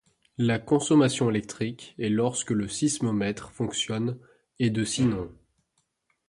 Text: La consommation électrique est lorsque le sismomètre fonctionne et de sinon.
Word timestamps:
La 0.39 0.57
consommation 0.57 1.29
électrique 1.29 1.93
est 1.99 2.09
lorsque 2.09 2.49
le 2.49 2.67
sismomètre 2.67 3.51
fonctionne 3.51 4.17
et 4.57 4.71
de 4.71 4.83
sinon. 4.83 5.31